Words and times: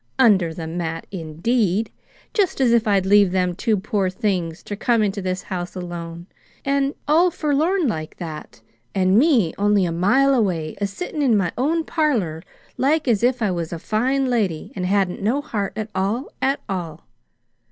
"Under 0.17 0.51
the 0.51 0.65
mat, 0.65 1.05
indeed! 1.11 1.91
Just 2.33 2.59
as 2.59 2.71
if 2.71 2.87
I'd 2.87 3.05
leave 3.05 3.29
them 3.31 3.53
two 3.53 3.77
poor 3.77 4.09
things 4.09 4.63
ter 4.63 4.75
come 4.75 5.03
into 5.03 5.21
this 5.21 5.43
house 5.43 5.75
alone, 5.75 6.25
and 6.65 6.95
all 7.07 7.29
forlorn 7.29 7.87
like 7.87 8.17
that 8.17 8.61
and 8.95 9.19
me 9.19 9.53
only 9.59 9.85
a 9.85 9.91
mile 9.91 10.33
away, 10.33 10.75
a 10.81 10.87
sittin' 10.87 11.21
in 11.21 11.37
my 11.37 11.51
own 11.55 11.83
parlor 11.83 12.41
like 12.77 13.07
as 13.07 13.21
if 13.21 13.43
I 13.43 13.51
was 13.51 13.71
a 13.71 13.77
fine 13.77 14.25
lady 14.27 14.73
an' 14.75 14.85
hadn't 14.85 15.21
no 15.21 15.39
heart 15.39 15.73
at 15.75 15.91
all, 15.93 16.31
at 16.41 16.61
all! 16.67 17.05